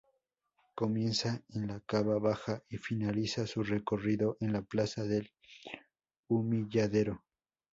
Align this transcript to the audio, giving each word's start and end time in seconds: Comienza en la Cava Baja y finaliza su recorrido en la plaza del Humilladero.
Comienza 0.73 1.43
en 1.49 1.67
la 1.67 1.79
Cava 1.81 2.17
Baja 2.17 2.63
y 2.71 2.77
finaliza 2.79 3.45
su 3.45 3.61
recorrido 3.61 4.35
en 4.39 4.51
la 4.51 4.63
plaza 4.63 5.03
del 5.03 5.31
Humilladero. 6.27 7.21